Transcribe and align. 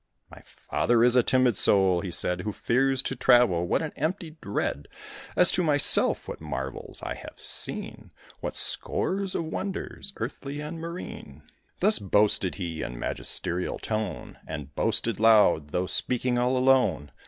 "My 0.31 0.41
father 0.41 1.03
is 1.03 1.15
a 1.15 1.21
timid 1.21 1.55
soul," 1.55 2.01
he 2.01 2.09
said, 2.09 2.41
"Who 2.41 2.51
fears 2.51 3.03
to 3.03 3.15
travel: 3.15 3.67
what 3.67 3.83
an 3.83 3.91
empty 3.95 4.31
dread! 4.41 4.87
As 5.35 5.51
to 5.51 5.61
myself, 5.63 6.27
what 6.27 6.41
marvels 6.41 7.03
I 7.03 7.13
have 7.13 7.39
seen; 7.39 8.11
What 8.39 8.55
scores 8.55 9.35
of 9.35 9.45
wonders, 9.45 10.11
earthly 10.17 10.59
and 10.59 10.79
marine!" 10.79 11.43
Thus 11.81 11.99
boasted 11.99 12.55
he, 12.55 12.81
in 12.81 12.97
magisterial 12.97 13.77
tone, 13.77 14.39
And 14.47 14.73
boasted 14.73 15.19
loud, 15.19 15.67
though 15.69 15.85
speaking 15.85 16.39
all 16.39 16.57
alone. 16.57 17.11